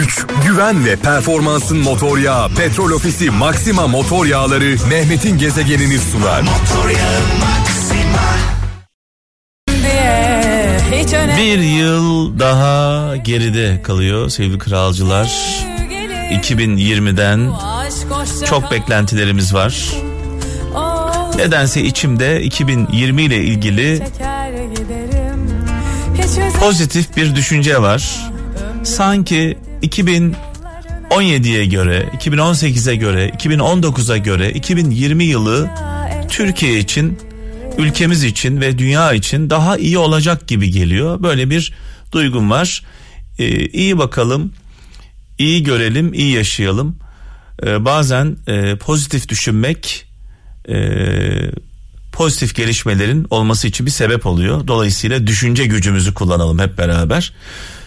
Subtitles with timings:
[0.00, 6.44] güç, güven ve performansın motor yağı Petrol Ofisi Maxima Motor Yağları Mehmet'in gezegenini sunar.
[11.38, 15.26] Bir yıl daha geride kalıyor sevgili kralcılar.
[16.32, 17.52] 2020'den
[18.46, 19.92] çok beklentilerimiz var.
[21.36, 24.02] Nedense içimde 2020 ile ilgili
[26.60, 28.30] pozitif bir düşünce var.
[28.84, 35.70] Sanki 2017'ye göre, 2018'e göre, 2019'a göre 2020 yılı
[36.28, 37.18] Türkiye için,
[37.78, 41.22] ülkemiz için ve dünya için daha iyi olacak gibi geliyor.
[41.22, 41.72] Böyle bir
[42.12, 42.82] duygum var.
[43.38, 44.52] Ee, iyi bakalım,
[45.38, 46.96] iyi görelim, iyi yaşayalım.
[47.62, 50.06] Ee, bazen e, pozitif düşünmek
[50.68, 50.76] e,
[52.12, 54.66] pozitif gelişmelerin olması için bir sebep oluyor.
[54.66, 57.32] Dolayısıyla düşünce gücümüzü kullanalım hep beraber.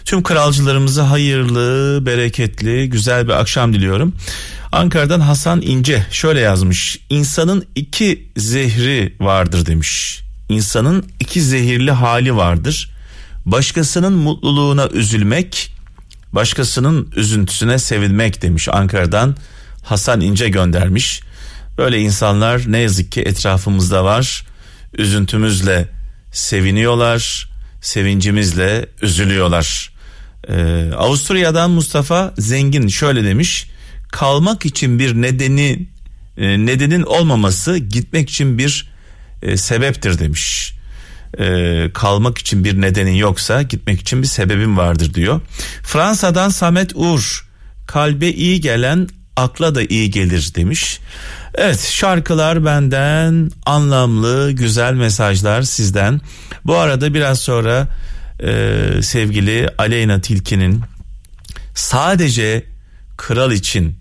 [0.04, 4.14] Tüm kralcılarımıza hayırlı, bereketli, güzel bir akşam diliyorum.
[4.72, 6.98] Ankara'dan Hasan İnce şöyle yazmış.
[7.10, 10.20] İnsanın iki zehri vardır demiş.
[10.48, 12.90] İnsanın iki zehirli hali vardır.
[13.46, 15.72] Başkasının mutluluğuna üzülmek,
[16.32, 19.36] başkasının üzüntüsüne sevinmek demiş Ankara'dan
[19.84, 21.20] Hasan İnce göndermiş.
[21.78, 24.44] Böyle insanlar ne yazık ki etrafımızda var.
[24.98, 25.88] Üzüntümüzle
[26.32, 27.49] seviniyorlar,
[27.80, 29.92] sevincimizle üzülüyorlar.
[30.48, 33.70] Ee, Avusturya'dan Mustafa Zengin şöyle demiş.
[34.12, 35.86] Kalmak için bir nedeni
[36.36, 38.90] e, nedenin olmaması gitmek için bir
[39.42, 40.72] e, sebeptir demiş.
[41.38, 45.40] Ee, kalmak için bir nedenin yoksa gitmek için bir sebebin vardır diyor.
[45.82, 47.48] Fransa'dan Samet Uğur
[47.86, 50.98] kalbe iyi gelen akla da iyi gelir demiş.
[51.54, 56.20] Evet şarkılar benden anlamlı güzel mesajlar sizden.
[56.64, 57.88] Bu arada biraz sonra
[58.42, 60.82] e, sevgili Aleyna Tilki'nin
[61.74, 62.66] sadece
[63.16, 63.98] Kral için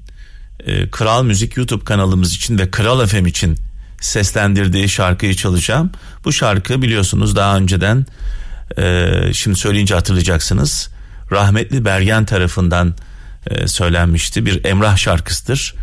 [0.66, 3.58] e, Kral Müzik YouTube kanalımız için ve Kral FM için
[4.02, 5.91] seslendirdiği şarkıyı çalacağım.
[6.25, 8.06] Bu şarkı biliyorsunuz daha önceden
[8.78, 10.90] e, şimdi söyleyince hatırlayacaksınız.
[11.31, 12.96] Rahmetli Bergen tarafından
[13.47, 15.75] e, söylenmişti bir Emrah şarkısıdır.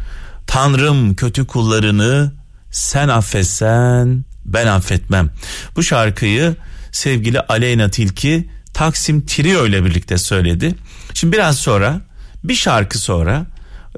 [0.47, 2.33] Tanrım kötü kullarını
[2.71, 5.31] sen affetsen ben affetmem.
[5.77, 6.57] Bu şarkıyı
[6.93, 10.75] sevgili Aleyna Tilki Taksim Trio ile birlikte söyledi.
[11.15, 12.01] Şimdi biraz sonra
[12.45, 13.47] bir şarkı sonra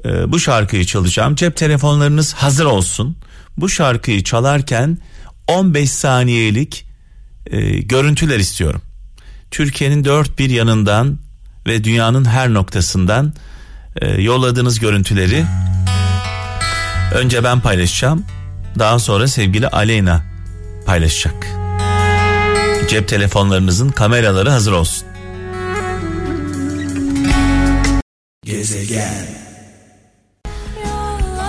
[0.05, 1.35] e, bu şarkıyı çalacağım.
[1.35, 3.17] Cep telefonlarınız hazır olsun.
[3.57, 4.97] Bu şarkıyı çalarken
[5.47, 6.85] 15 saniyelik
[7.45, 8.81] e, görüntüler istiyorum.
[9.51, 11.19] Türkiye'nin dört bir yanından
[11.67, 13.33] ve dünyanın her noktasından
[14.01, 15.45] e, yolladığınız görüntüleri
[17.13, 18.25] önce ben paylaşacağım.
[18.79, 20.23] Daha sonra sevgili Aleyna
[20.85, 21.47] paylaşacak.
[22.89, 25.07] Cep telefonlarınızın kameraları hazır olsun.
[28.45, 29.25] Gezegen.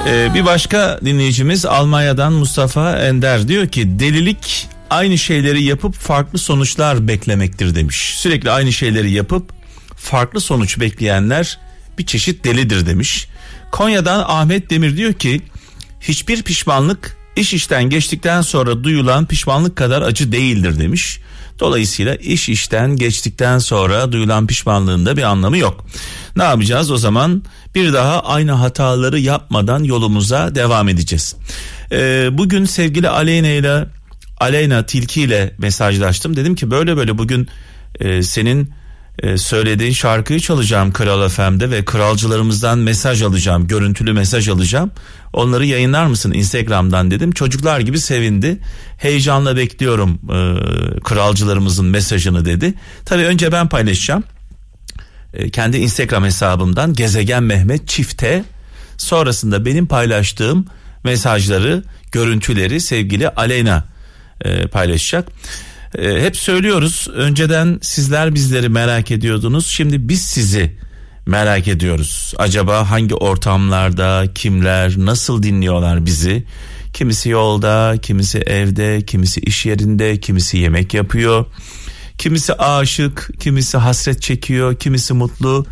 [0.06, 7.08] Ee, bir başka dinleyicimiz Almanya'dan Mustafa Ender diyor ki delilik aynı şeyleri yapıp farklı sonuçlar
[7.08, 8.14] beklemektir demiş.
[8.16, 9.52] Sürekli aynı şeyleri yapıp
[9.96, 11.58] farklı sonuç bekleyenler
[11.98, 13.28] bir çeşit delidir demiş.
[13.70, 15.42] Konya'dan Ahmet Demir diyor ki
[16.00, 21.20] hiçbir pişmanlık iş işten geçtikten sonra duyulan pişmanlık kadar acı değildir demiş.
[21.60, 25.86] Dolayısıyla iş işten geçtikten sonra duyulan pişmanlığın da bir anlamı yok.
[26.36, 27.42] Ne yapacağız o zaman?
[27.74, 31.36] Bir daha aynı hataları yapmadan yolumuza devam edeceğiz.
[31.92, 33.86] Ee, bugün sevgili Aleyna ile
[34.40, 36.36] Aleyna Tilki ile mesajlaştım.
[36.36, 37.48] Dedim ki böyle böyle bugün
[38.00, 38.72] e, senin
[39.22, 44.90] e, söylediğin şarkıyı çalacağım Kral FM'de ve kralcılarımızdan mesaj alacağım, görüntülü mesaj alacağım.
[45.32, 47.32] Onları yayınlar mısın Instagram'dan dedim.
[47.32, 48.58] Çocuklar gibi sevindi.
[48.98, 52.74] Heyecanla bekliyorum e, kralcılarımızın mesajını dedi.
[53.04, 54.24] Tabii önce ben paylaşacağım.
[55.34, 58.44] E, kendi Instagram hesabımdan Gezegen Mehmet Çifte.
[58.96, 60.66] Sonrasında benim paylaştığım
[61.04, 63.84] mesajları, görüntüleri sevgili Aleyna
[64.44, 65.28] e, paylaşacak.
[65.98, 70.76] E, hep söylüyoruz önceden sizler bizleri merak ediyordunuz şimdi biz sizi
[71.26, 72.34] merak ediyoruz.
[72.38, 76.44] Acaba hangi ortamlarda kimler nasıl dinliyorlar bizi?
[76.92, 81.46] Kimisi yolda, kimisi evde, kimisi iş yerinde, kimisi yemek yapıyor.
[82.18, 85.66] Kimisi aşık, kimisi hasret çekiyor, kimisi mutlu.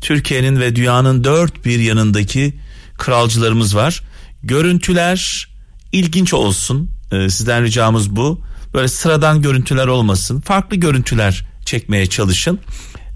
[0.00, 2.54] Türkiye'nin ve dünyanın dört bir yanındaki
[2.98, 4.02] kralcılarımız var.
[4.42, 5.48] Görüntüler
[5.92, 6.90] ilginç olsun.
[7.12, 8.40] Ee, sizden ricamız bu
[8.74, 10.40] böyle sıradan görüntüler olmasın.
[10.40, 12.60] Farklı görüntüler çekmeye çalışın.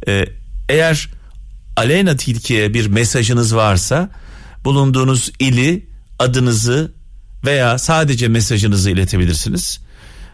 [0.09, 0.25] Ee,
[0.69, 1.09] eğer
[1.77, 4.11] Aleyna Tilki'ye bir mesajınız varsa
[4.65, 5.87] bulunduğunuz ili,
[6.19, 6.93] adınızı
[7.45, 9.81] veya sadece mesajınızı iletebilirsiniz.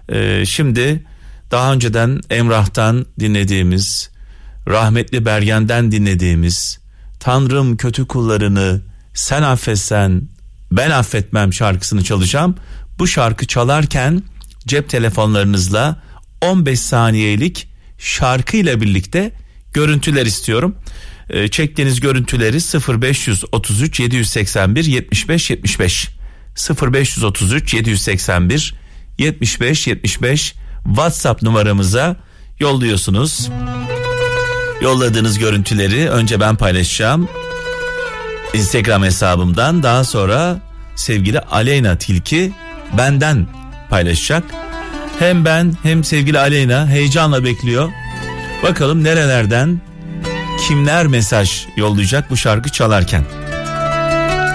[0.08, 1.04] Ee, şimdi
[1.50, 4.10] daha önceden Emrah'tan dinlediğimiz,
[4.68, 6.78] rahmetli Bergen'den dinlediğimiz
[7.20, 8.80] Tanrım kötü kullarını
[9.14, 10.22] sen affetsen
[10.72, 12.56] ben affetmem şarkısını çalacağım.
[12.98, 14.22] Bu şarkı çalarken
[14.66, 16.02] cep telefonlarınızla
[16.40, 17.68] 15 saniyelik
[17.98, 19.32] şarkı ile birlikte
[19.72, 20.76] görüntüler istiyorum.
[21.30, 22.56] Ee, çektiğiniz görüntüleri
[23.02, 26.08] 0533 781 75 75
[26.82, 28.74] 0533 781
[29.18, 30.54] 75 75
[30.84, 32.16] WhatsApp numaramıza
[32.58, 33.50] yolluyorsunuz.
[34.82, 37.28] Yolladığınız görüntüleri önce ben paylaşacağım.
[38.54, 40.60] Instagram hesabımdan daha sonra
[40.96, 42.52] sevgili Aleyna Tilki
[42.98, 43.61] benden
[43.92, 44.44] paylaşacak.
[45.18, 47.92] Hem ben hem sevgili Aleyna heyecanla bekliyor.
[48.62, 49.80] Bakalım nerelerden
[50.68, 53.24] kimler mesaj yollayacak bu şarkı çalarken.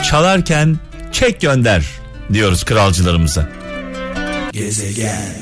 [0.09, 0.79] Çalarken
[1.11, 1.85] çek gönder
[2.33, 3.49] diyoruz kralcılarımıza.
[4.51, 5.33] Gezegen.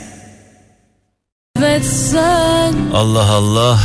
[2.94, 3.80] Allah Allah.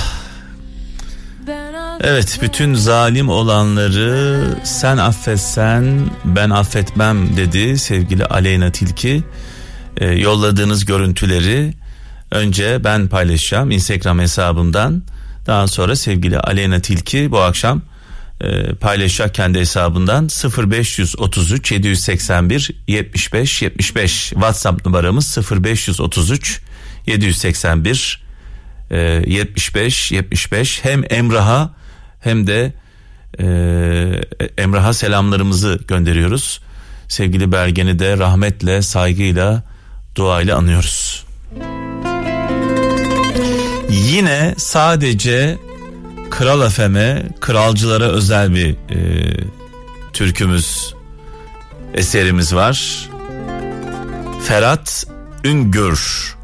[2.00, 9.24] Evet bütün zalim olanları sen affetsen ben affetmem dedi sevgili Aleyna Tilki.
[9.96, 11.74] Ee, yolladığınız görüntüleri
[12.30, 15.02] önce ben paylaşacağım Instagram hesabımdan.
[15.46, 17.82] Daha sonra sevgili Aleyna Tilki bu akşam
[18.40, 20.28] e, paylaşacak kendi hesabından
[20.58, 26.60] 0533 781 75 75 WhatsApp numaramız 0533
[27.06, 28.22] 781
[28.90, 31.70] e, 75 75 hem Emrah'a
[32.20, 32.72] hem de
[33.40, 33.44] e,
[34.58, 36.60] Emrah'a selamlarımızı gönderiyoruz.
[37.08, 39.62] Sevgili Bergen'i de rahmetle, saygıyla,
[40.20, 41.24] duayla anıyoruz.
[43.90, 45.58] Yine sadece
[46.30, 48.96] Kral Efem'e, kralcılara özel bir e,
[50.12, 50.94] türkümüz,
[51.94, 53.08] eserimiz var.
[54.44, 55.04] Ferhat
[55.44, 56.34] Üngür.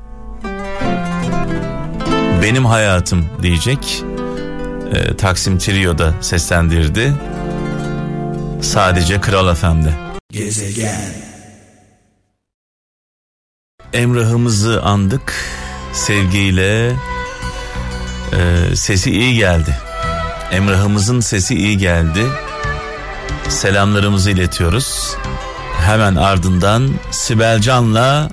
[2.43, 4.05] Benim hayatım diyecek.
[4.95, 7.15] E, Taksim Trio'da seslendirdi.
[8.63, 9.93] Sadece Kral Efem'de.
[10.33, 11.36] Gezegen.
[13.97, 15.35] Emrah'ımızı andık
[15.93, 16.97] sevgiyle
[18.33, 19.77] e, sesi iyi geldi.
[20.53, 22.23] Emrah'ımızın sesi iyi geldi.
[23.49, 25.17] Selamlarımızı iletiyoruz.
[25.79, 28.31] Hemen ardından Sibel Can'la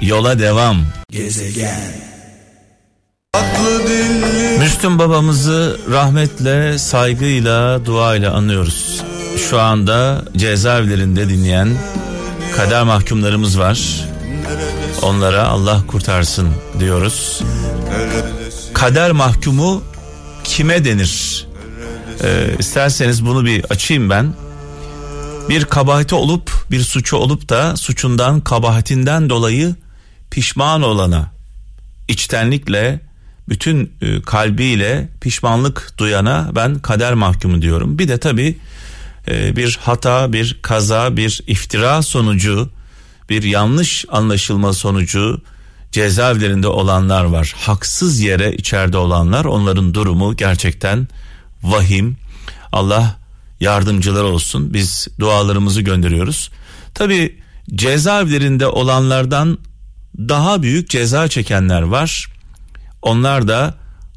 [0.00, 0.76] yola devam.
[1.10, 1.80] Gezegen.
[4.58, 9.02] Müslüm babamızı rahmetle, saygıyla, duayla anıyoruz.
[9.50, 11.68] Şu anda cezaevlerinde dinleyen
[12.56, 14.04] kader mahkumlarımız var.
[15.02, 16.48] Onlara Allah kurtarsın
[16.78, 17.42] diyoruz.
[18.74, 19.82] Kader mahkumu
[20.44, 21.46] kime denir?
[22.24, 24.34] Ee, isterseniz bunu bir açayım ben.
[25.48, 29.74] Bir kabahati olup bir suçu olup da suçundan kabahatinden dolayı
[30.30, 31.32] pişman olana
[32.08, 33.00] içtenlikle
[33.48, 37.98] bütün e, kalbiyle pişmanlık duyana ben kader mahkumu diyorum.
[37.98, 38.58] Bir de tabii
[39.28, 42.70] e, bir hata, bir kaza, bir iftira sonucu,
[43.30, 45.42] bir yanlış anlaşılma sonucu
[45.92, 47.54] cezaevlerinde olanlar var.
[47.56, 51.08] Haksız yere içeride olanlar onların durumu gerçekten
[51.62, 52.16] vahim.
[52.72, 53.16] Allah
[53.60, 54.74] yardımcılar olsun.
[54.74, 56.50] Biz dualarımızı gönderiyoruz.
[56.94, 57.40] Tabi
[57.74, 59.58] cezaevlerinde olanlardan
[60.18, 62.26] daha büyük ceza çekenler var.
[63.02, 63.74] Onlar da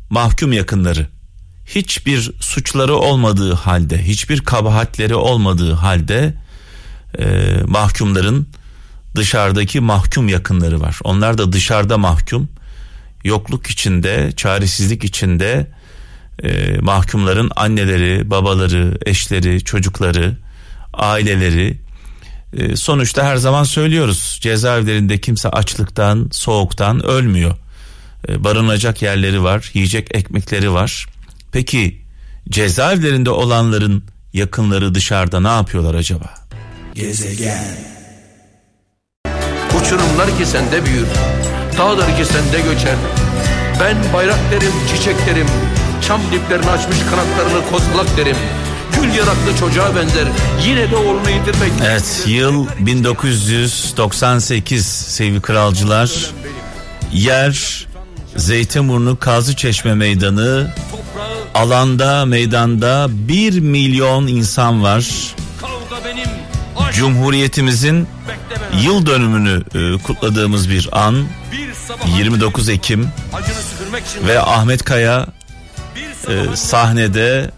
[0.10, 1.08] mahkum yakınları.
[1.66, 6.34] Hiçbir suçları olmadığı halde, hiçbir kabahatleri olmadığı halde
[7.20, 7.26] e,
[7.68, 8.48] mahkumların
[9.16, 11.00] dışarıdaki mahkum yakınları var.
[11.04, 12.50] Onlar da dışarıda mahkum.
[13.24, 15.68] Yokluk içinde, çaresizlik içinde
[16.44, 20.38] e, mahkumların anneleri, babaları, eşleri, çocukları,
[20.94, 21.78] aileleri
[22.54, 27.56] e, sonuçta her zaman söylüyoruz cezaevlerinde kimse açlıktan, soğuktan ölmüyor.
[28.30, 31.08] E, barınacak yerleri var, yiyecek ekmekleri var.
[31.52, 32.02] Peki
[32.50, 36.34] cezaevlerinde olanların yakınları dışarıda ne yapıyorlar acaba?
[36.96, 37.97] Gezegen
[39.88, 41.06] Uçurumlar ki sende büyür
[41.78, 42.96] Dağlar ki sende göçer.
[43.80, 45.48] Ben bayrak derim çiçek derim
[46.08, 48.36] Çam diplerini açmış kanatlarını kozalak derim.
[48.94, 50.28] Gül yanaklı çocuğa benzer
[50.66, 51.72] Yine de oğlunu yitirmek.
[51.86, 56.32] Evet yıl 1998 sevgili kralcılar.
[57.14, 57.88] Yer
[58.36, 60.74] Zeytinburnu Kazı Çeşme Meydanı.
[61.56, 65.06] Alanda meydanda 1 milyon insan var.
[66.94, 68.08] Cumhuriyetimizin
[68.84, 71.26] yıl dönümünü e, kutladığımız bir an
[72.18, 73.08] 29 Ekim
[74.28, 75.28] ve Ahmet Kaya
[76.28, 77.52] e, sahnede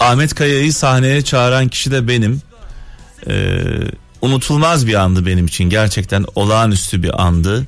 [0.00, 2.42] Ahmet Kaya'yı sahneye çağıran kişi de benim.
[3.28, 3.60] E,
[4.20, 7.66] unutulmaz bir andı benim için gerçekten olağanüstü bir andı.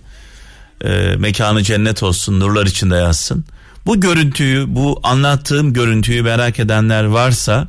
[0.84, 3.44] E, mekanı cennet olsun nurlar içinde yazsın.
[3.86, 7.68] Bu görüntüyü, bu anlattığım görüntüyü merak edenler varsa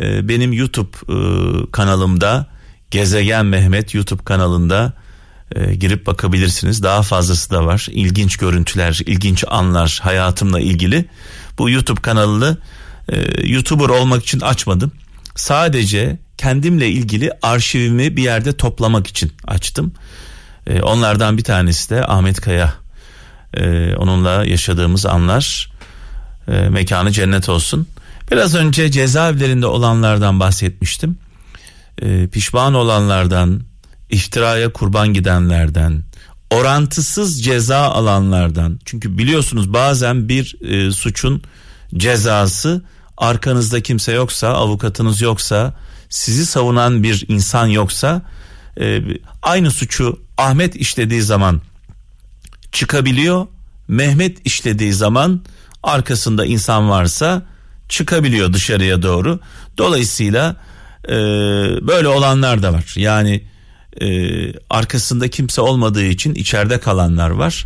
[0.00, 1.16] e, benim YouTube e,
[1.72, 2.46] kanalımda
[2.90, 4.92] Gezegen Mehmet YouTube kanalında
[5.54, 6.82] e, girip bakabilirsiniz.
[6.82, 7.86] Daha fazlası da var.
[7.90, 11.04] İlginç görüntüler, ilginç anlar hayatımla ilgili.
[11.58, 12.56] Bu YouTube kanalını
[13.08, 14.92] e, YouTuber olmak için açmadım.
[15.36, 19.92] Sadece kendimle ilgili arşivimi bir yerde toplamak için açtım.
[20.66, 22.74] E, onlardan bir tanesi de Ahmet Kaya.
[23.54, 25.72] E, onunla yaşadığımız anlar.
[26.48, 27.86] E, mekanı cennet olsun.
[28.30, 31.18] Biraz önce cezaevlerinde olanlardan bahsetmiştim.
[32.00, 33.60] E, pişman olanlardan,
[34.10, 36.02] iftiraya kurban gidenlerden,
[36.50, 38.80] orantısız ceza alanlardan.
[38.84, 41.42] Çünkü biliyorsunuz bazen bir e, suçun
[41.96, 42.82] cezası
[43.16, 45.74] arkanızda kimse yoksa, avukatınız yoksa,
[46.08, 48.22] sizi savunan bir insan yoksa
[48.80, 49.02] e,
[49.42, 51.60] aynı suçu Ahmet işlediği zaman
[52.72, 53.46] çıkabiliyor.
[53.88, 55.42] Mehmet işlediği zaman
[55.82, 57.42] arkasında insan varsa
[57.88, 59.40] çıkabiliyor dışarıya doğru.
[59.78, 60.56] Dolayısıyla
[61.08, 61.12] e,
[61.86, 62.94] böyle olanlar da var.
[62.96, 63.44] Yani
[64.00, 64.06] e,
[64.70, 67.64] arkasında kimse olmadığı için içeride kalanlar var.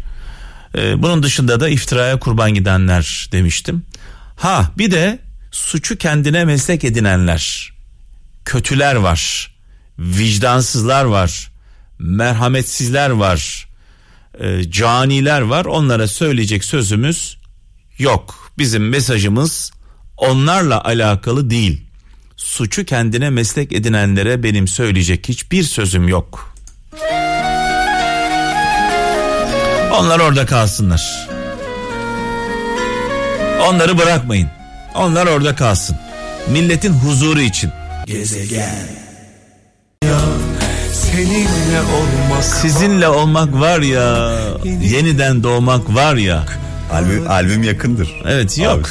[0.79, 3.83] E, bunun dışında da iftiraya kurban gidenler demiştim.
[4.37, 5.19] Ha bir de
[5.51, 7.73] suçu kendine meslek edinenler,
[8.45, 9.55] kötüler var,
[9.99, 11.51] vicdansızlar var,
[11.99, 13.69] merhametsizler var,
[14.41, 15.65] e, caniler var.
[15.65, 17.37] Onlara söyleyecek sözümüz
[17.99, 18.53] yok.
[18.59, 19.73] Bizim mesajımız
[20.17, 21.85] onlarla alakalı değil.
[22.37, 26.55] Suçu kendine meslek edinenlere benim söyleyecek hiçbir sözüm yok.
[29.99, 31.29] Onlar orada kalsınlar.
[33.69, 34.49] Onları bırakmayın.
[34.95, 35.97] Onlar orada kalsın.
[36.51, 37.71] Milletin huzuru için.
[38.07, 38.89] Gezegen.
[40.93, 44.33] Seninle olmak Sizinle olmak var ya,
[44.65, 46.45] yeniden doğmak var ya.
[46.93, 48.09] Albüm, albüm yakındır.
[48.27, 48.91] Evet yok.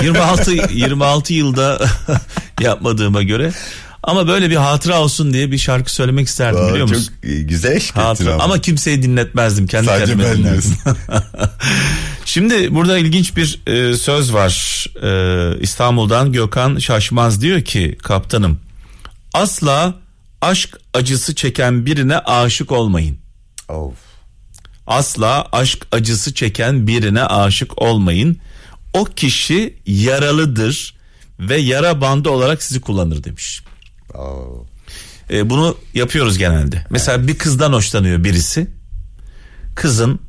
[0.00, 0.06] Abi.
[0.06, 1.78] 26 26 yılda
[2.60, 3.52] yapmadığıma göre
[4.02, 7.14] ama böyle bir hatıra olsun diye bir şarkı söylemek isterdim Aa, biliyor çok musun?
[7.22, 8.34] e, güzel ettin Hatıra.
[8.34, 8.44] ama.
[8.44, 9.66] Ama kimseyi dinletmezdim.
[9.66, 10.72] Kendi Sadece ben dinlerdim.
[12.24, 14.84] Şimdi burada ilginç bir e, söz var.
[15.02, 18.60] E, İstanbul'dan Gökhan Şaşmaz diyor ki kaptanım
[19.34, 19.94] asla
[20.40, 23.18] aşk acısı çeken birine aşık olmayın.
[23.68, 23.94] Of.
[24.86, 28.38] Asla aşk acısı çeken birine aşık olmayın.
[28.92, 30.94] O kişi yaralıdır
[31.40, 33.62] ve yara bandı olarak sizi kullanır demiş.
[34.14, 34.66] Oo.
[35.30, 36.86] E, bunu yapıyoruz genelde.
[36.90, 38.66] Mesela bir kızdan hoşlanıyor birisi.
[39.74, 40.20] Kızın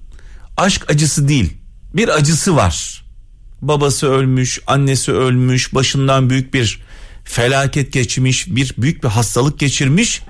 [0.57, 1.53] aşk acısı değil,
[1.93, 3.05] bir acısı var.
[3.61, 6.81] Babası ölmüş, annesi ölmüş, başından büyük bir
[7.23, 10.21] felaket geçmiş, bir büyük bir hastalık geçirmiş.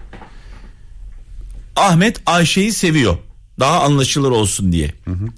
[1.76, 3.18] Ahmet Ayşe'yi seviyor.
[3.60, 4.94] Daha anlaşılır olsun diye.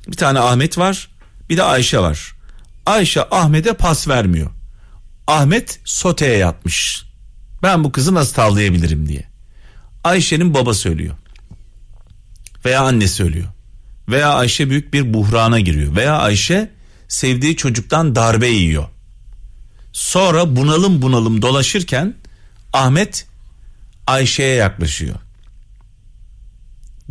[0.07, 1.09] Bir tane Ahmet var,
[1.49, 2.31] bir de Ayşe var.
[2.85, 4.51] Ayşe Ahmet'e pas vermiyor.
[5.27, 7.05] Ahmet soteye yatmış.
[7.63, 9.23] Ben bu kızı nasıl tavlayabilirim diye.
[10.03, 11.15] Ayşe'nin baba söylüyor.
[12.65, 13.47] Veya anne söylüyor.
[14.09, 15.95] Veya Ayşe büyük bir buhrana giriyor.
[15.95, 16.71] Veya Ayşe
[17.07, 18.85] sevdiği çocuktan darbe yiyor.
[19.93, 22.15] Sonra bunalım bunalım dolaşırken
[22.73, 23.27] Ahmet
[24.07, 25.15] Ayşe'ye yaklaşıyor.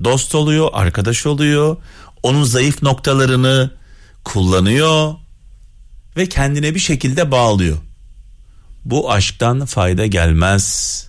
[0.05, 1.77] Dost oluyor, arkadaş oluyor.
[2.23, 3.71] Onun zayıf noktalarını
[4.25, 5.15] kullanıyor
[6.17, 7.79] ve kendine bir şekilde bağlıyor.
[8.85, 11.09] Bu aşktan fayda gelmez.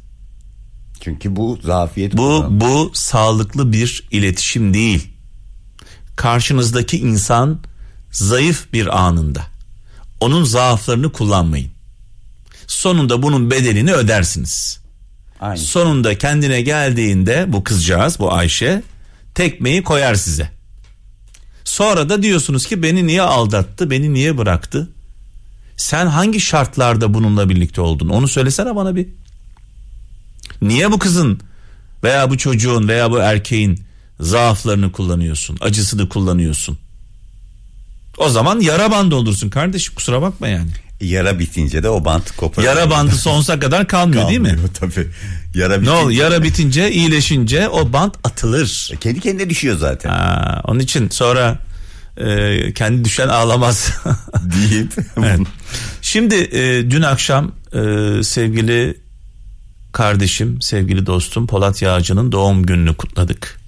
[1.01, 2.13] Çünkü bu zafiyet.
[2.13, 2.61] Bu kullanan.
[2.61, 5.07] bu sağlıklı bir iletişim değil.
[6.15, 7.59] Karşınızdaki insan
[8.11, 9.43] zayıf bir anında.
[10.19, 11.71] Onun zaaflarını kullanmayın.
[12.67, 14.79] Sonunda bunun bedelini ödersiniz.
[15.39, 15.57] Aynı.
[15.57, 18.83] Sonunda kendine geldiğinde bu kızcağız, bu Ayşe
[19.35, 20.49] tekmeyi koyar size.
[21.63, 24.89] Sonra da diyorsunuz ki beni niye aldattı, beni niye bıraktı?
[25.77, 28.09] Sen hangi şartlarda bununla birlikte oldun?
[28.09, 29.07] Onu söylesene bana bir.
[30.61, 31.39] Niye bu kızın
[32.03, 33.81] veya bu çocuğun veya bu erkeğin
[34.19, 36.77] zaaflarını kullanıyorsun, acısını kullanıyorsun?
[38.17, 40.69] O zaman yara bandı olursun kardeşim kusura bakma yani.
[41.01, 42.63] Yara bitince de o bantı kopar.
[42.63, 44.47] Yara bandı sonsuza kadar kalmıyor değil mi?
[44.47, 45.07] Kalmıyor Tabii.
[45.55, 45.97] Yara Ne bitince.
[45.97, 48.91] ol yara bitince iyileşince o bant atılır.
[48.99, 50.09] Kendi kendine düşüyor zaten.
[50.09, 51.59] Ha, onun için sonra
[52.17, 53.91] e, kendi düşen ağlamaz.
[54.43, 54.93] Deyip.
[55.17, 55.39] evet.
[56.01, 57.79] Şimdi e, dün akşam e,
[58.23, 58.97] sevgili
[59.91, 63.59] kardeşim, sevgili dostum Polat Yağcı'nın doğum gününü kutladık.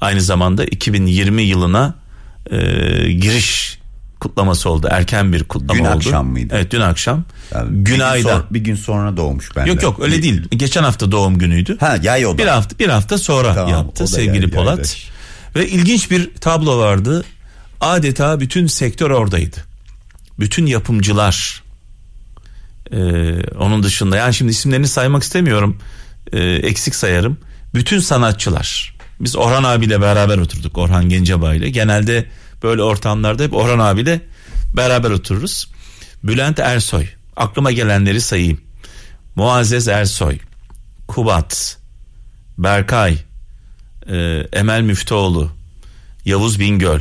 [0.00, 1.94] Aynı zamanda 2020 yılına
[2.50, 2.56] e,
[3.12, 3.78] giriş
[4.20, 4.88] kutlaması oldu.
[4.90, 5.96] Erken bir kutlama Dün oldu.
[5.96, 6.54] akşam mıydı?
[6.56, 7.24] Evet dün akşam.
[7.54, 8.28] Yani bir gün Günayda.
[8.28, 9.72] sonra- bir gün sonra doğmuş benden.
[9.72, 10.42] Yok yok öyle değil.
[10.50, 11.76] Geçen hafta doğum günüydü.
[11.80, 12.38] Ha yay o da.
[12.38, 14.76] Bir hafta bir hafta sonra Tamam, yaptı sevgili yay- Polat.
[14.76, 15.08] yaydaş.
[15.56, 17.24] Ve ilginç bir tablo vardı.
[17.80, 19.56] Adeta bütün sektör oradaydı.
[20.40, 21.62] bütün yapımcılar
[22.92, 22.98] e,
[23.58, 25.78] onun dışında yani şimdi isimlerini saymak istemiyorum
[26.32, 27.38] e, eksik sayarım.
[27.74, 31.70] Bütün sanatçılar biz Orhan abiyle beraber oturduk Orhan Gencebay ile.
[31.70, 32.26] Genelde
[32.62, 34.20] böyle ortamlarda hep Orhan abiyle
[34.74, 35.70] beraber otururuz.
[36.24, 37.06] Bülent Ersoy
[37.36, 38.60] aklıma gelenleri sayayım.
[39.36, 40.38] Muazzez Ersoy
[41.08, 41.78] Kubat
[42.58, 43.18] Berkay
[44.08, 45.50] e, Emel Müftüoğlu
[46.24, 47.00] Yavuz Bingöl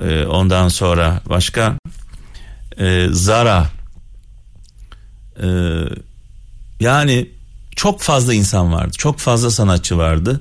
[0.00, 1.78] e, ondan sonra başka?
[2.78, 3.66] E, Zara.
[5.42, 5.48] E,
[6.80, 7.28] yani
[7.76, 10.40] çok fazla insan vardı çok fazla sanatçı vardı.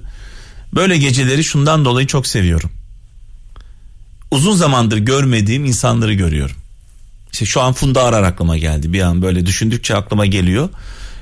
[0.76, 2.72] Böyle geceleri şundan dolayı çok seviyorum.
[4.32, 6.56] Uzun zamandır görmediğim insanları görüyorum.
[7.34, 8.94] İşte şu an Funda Arar aklıma geldi.
[8.94, 10.70] Bir an böyle düşündükçe aklıma geliyor.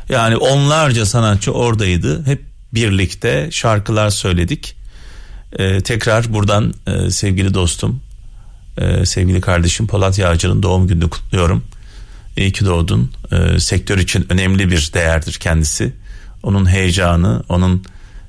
[0.09, 2.25] Yani onlarca sanatçı oradaydı.
[2.25, 4.75] Hep birlikte şarkılar söyledik.
[5.59, 8.01] Ee, tekrar buradan e, sevgili dostum
[8.77, 11.63] e, sevgili kardeşim Polat Yağcı'nın doğum gününü kutluyorum.
[12.37, 13.11] İyi ki doğdun.
[13.31, 15.93] E, sektör için önemli bir değerdir kendisi.
[16.43, 17.83] Onun heyecanı, onun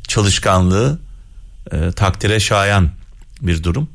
[0.08, 0.98] çalışkanlığı
[1.72, 2.90] e, takdire şayan
[3.40, 3.88] bir durum.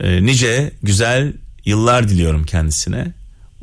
[0.00, 1.32] E, nice güzel
[1.64, 3.12] yıllar diliyorum kendisine.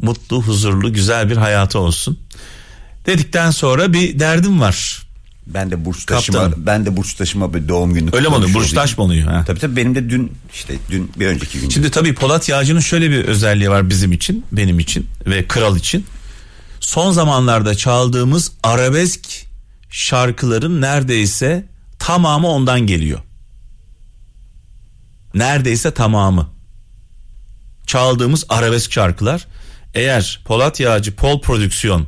[0.02, 2.20] Mutlu, huzurlu, güzel bir hayatı olsun.
[3.06, 5.05] Dedikten sonra bir derdim var.
[5.48, 6.66] Ben de burç taşıma Kaptanım.
[6.66, 8.90] ben de burç taşıma bir doğum günü Öyle mi kutlamış olayım.
[8.98, 9.28] mı oluyor?
[9.28, 9.44] Ha?
[9.48, 11.70] Tabii tabii benim de dün işte dün bir önceki gün.
[11.70, 16.06] Şimdi tabii Polat Yağcı'nın şöyle bir özelliği var bizim için, benim için ve kral için.
[16.80, 19.46] Son zamanlarda çaldığımız arabesk
[19.90, 21.66] şarkıların neredeyse
[22.00, 23.20] tamamı ondan geliyor.
[25.34, 26.50] Neredeyse tamamı.
[27.88, 29.48] Çaldığımız arabesk şarkılar.
[29.94, 32.08] Eğer Polat Yağcı Pol Prodüksiyon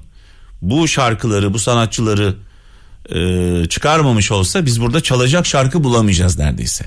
[0.62, 2.36] bu şarkıları, bu sanatçıları
[3.16, 6.86] e, çıkarmamış olsa biz burada çalacak şarkı bulamayacağız neredeyse.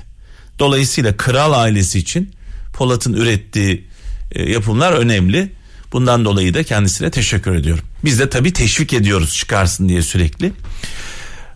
[0.59, 2.31] Dolayısıyla kral ailesi için
[2.73, 3.87] Polat'ın ürettiği
[4.31, 5.51] e, yapımlar önemli.
[5.93, 7.83] Bundan dolayı da kendisine teşekkür ediyorum.
[8.05, 10.53] Biz de tabii teşvik ediyoruz çıkarsın diye sürekli.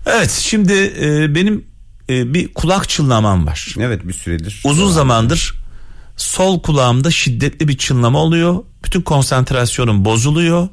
[0.05, 1.65] Evet şimdi e, benim
[2.09, 3.75] e, bir kulak çınlamam var.
[3.79, 4.61] Evet bir süredir.
[4.65, 5.53] Uzun zamandır
[6.17, 8.63] sol kulağımda şiddetli bir çınlama oluyor.
[8.83, 10.69] Bütün konsantrasyonum bozuluyor.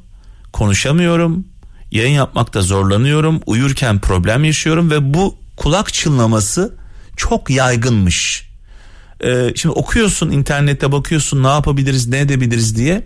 [0.52, 1.46] Konuşamıyorum.
[1.92, 3.40] Yayın yapmakta zorlanıyorum.
[3.46, 6.74] Uyurken problem yaşıyorum ve bu kulak çınlaması
[7.16, 8.48] çok yaygınmış.
[9.24, 13.02] Ee, şimdi okuyorsun internette bakıyorsun ne yapabiliriz ne edebiliriz diye.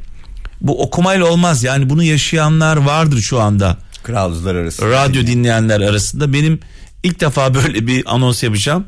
[0.60, 4.90] Bu okumayla olmaz yani bunu yaşayanlar vardır şu anda Kralcılar arasında.
[4.90, 6.60] radyo dinleyenler arasında benim
[7.02, 8.84] ilk defa böyle bir anons yapacağım.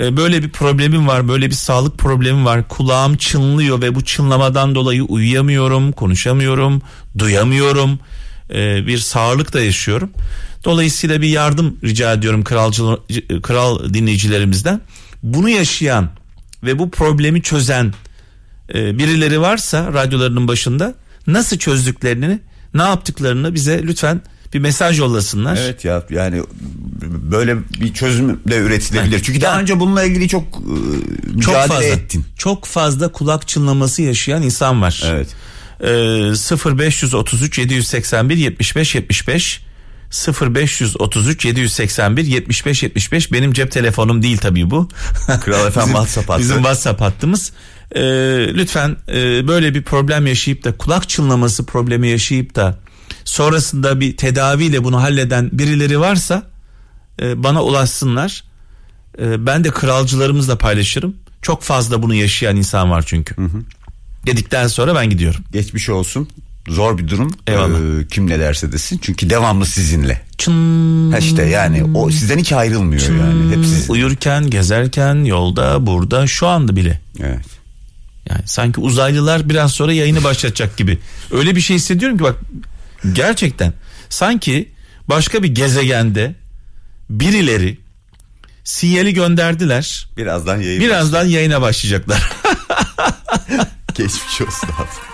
[0.00, 2.68] Ee, Böyle bir problemim var, böyle bir sağlık problemim var.
[2.68, 6.82] Kulağım çınlıyor ve bu çınlamadan dolayı uyuyamıyorum, konuşamıyorum,
[7.18, 7.98] duyamıyorum.
[8.54, 10.10] Ee, Bir sağlık da yaşıyorum.
[10.64, 12.84] Dolayısıyla bir yardım rica ediyorum kralcı,
[13.42, 14.80] kral dinleyicilerimizden.
[15.22, 16.10] Bunu yaşayan
[16.62, 17.94] ve bu problemi çözen
[18.74, 20.94] e, birileri varsa radyolarının başında
[21.26, 22.38] nasıl çözdüklerini,
[22.74, 24.22] ne yaptıklarını bize lütfen
[24.54, 25.56] bir mesaj yollasınlar.
[25.56, 26.42] Evet ya yani
[27.30, 29.22] böyle bir çözüm de üretilebilir.
[29.22, 32.24] Çünkü daha önce bununla ilgili çok e, çok fazla ettin.
[32.38, 35.02] çok fazla kulak çınlaması yaşayan insan var.
[35.06, 35.28] Evet.
[35.80, 39.60] Ee, 0533 781 75 75
[40.10, 44.88] 0533 781 75 75 benim cep telefonum değil tabii bu.
[45.44, 46.40] Kral FM Bizim- WhatsApp hattı.
[46.40, 47.52] Bizim WhatsApp hattımız.
[47.94, 48.00] Ee,
[48.54, 52.78] lütfen e, böyle bir problem yaşayıp da kulak çınlaması problemi yaşayıp da
[53.24, 56.42] sonrasında bir tedaviyle bunu halleden birileri varsa
[57.22, 58.44] e, bana ulaşsınlar.
[59.18, 61.16] E, ben de kralcılarımızla paylaşırım.
[61.42, 63.34] Çok fazla bunu yaşayan insan var çünkü.
[64.26, 65.40] Dedikten sonra ben gidiyorum.
[65.52, 66.28] Geçmiş olsun.
[66.68, 67.34] Zor bir durum.
[67.46, 68.00] Eyvallah.
[68.00, 68.98] Ee, kim ne derse desin.
[69.02, 70.22] Çünkü devamlı sizinle.
[70.38, 71.12] Çın.
[71.12, 73.56] Ha işte yani o sizden hiç ayrılmıyor yani.
[73.56, 73.92] Hep sizin.
[73.92, 77.00] Uyurken, gezerken, yolda, burada, şu anda bile.
[77.20, 77.46] Evet.
[78.30, 80.98] Yani sanki uzaylılar biraz sonra yayını başlatacak gibi.
[81.30, 82.36] Öyle bir şey hissediyorum ki bak
[83.12, 83.72] gerçekten
[84.08, 84.68] sanki
[85.08, 86.34] başka bir gezegende
[87.10, 87.78] birileri
[88.64, 90.08] sinyali gönderdiler.
[90.16, 90.82] Birazdan yayın.
[90.82, 92.32] Birazdan yayına başlayacaklar.
[94.00, 95.09] Geçmiş olsun abi.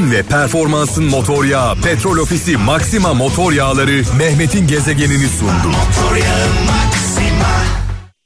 [0.00, 5.68] Güven ve performansın motor yağı Petrol Ofisi Maxima motor yağları Mehmet'in gezegenini sundu.
[5.68, 6.46] Motor yağı